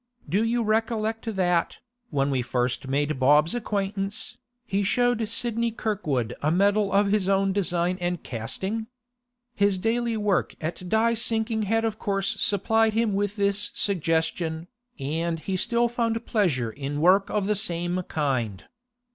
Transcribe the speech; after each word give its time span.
Do 0.27 0.43
you 0.43 0.63
recollect 0.63 1.35
that, 1.35 1.77
when 2.09 2.31
we 2.31 2.41
first 2.41 2.87
made 2.87 3.19
Bob's 3.19 3.53
acquaintance, 3.53 4.35
he 4.65 4.81
showed 4.81 5.29
Sidney 5.29 5.69
Kirkwood 5.69 6.33
a 6.41 6.49
medal 6.49 6.91
of 6.91 7.11
his 7.11 7.29
own 7.29 7.53
design 7.53 7.99
and 8.01 8.23
casting? 8.23 8.87
His 9.53 9.77
daily 9.77 10.17
work 10.17 10.55
at 10.59 10.89
die 10.89 11.13
sinking 11.13 11.65
had 11.69 11.85
of 11.85 11.99
course 11.99 12.41
supplied 12.41 12.93
him 12.93 13.13
with 13.13 13.35
this 13.35 13.69
suggestion, 13.75 14.67
and 14.97 15.39
he 15.41 15.55
still 15.55 15.87
found 15.87 16.25
pleasure 16.25 16.71
in 16.71 16.99
work 16.99 17.29
of 17.29 17.45
the 17.45 17.55
same 17.55 18.01
kind. 18.07 18.63